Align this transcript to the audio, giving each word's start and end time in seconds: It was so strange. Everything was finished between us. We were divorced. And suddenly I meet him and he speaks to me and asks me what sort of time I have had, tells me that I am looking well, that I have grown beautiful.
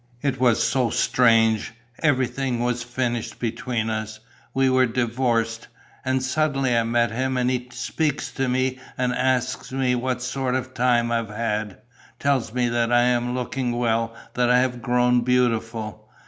It 0.23 0.39
was 0.39 0.63
so 0.63 0.89
strange. 0.89 1.73
Everything 2.01 2.59
was 2.59 2.81
finished 2.81 3.37
between 3.37 3.87
us. 3.91 4.19
We 4.51 4.67
were 4.67 4.87
divorced. 4.87 5.67
And 6.03 6.23
suddenly 6.23 6.75
I 6.75 6.81
meet 6.83 7.11
him 7.11 7.37
and 7.37 7.51
he 7.51 7.67
speaks 7.71 8.31
to 8.31 8.47
me 8.49 8.79
and 8.97 9.13
asks 9.13 9.71
me 9.71 9.93
what 9.93 10.23
sort 10.23 10.55
of 10.55 10.73
time 10.73 11.11
I 11.11 11.17
have 11.17 11.29
had, 11.29 11.81
tells 12.17 12.51
me 12.51 12.67
that 12.69 12.91
I 12.91 13.03
am 13.03 13.35
looking 13.35 13.73
well, 13.73 14.15
that 14.33 14.49
I 14.49 14.57
have 14.61 14.81
grown 14.81 15.21
beautiful. 15.21 16.09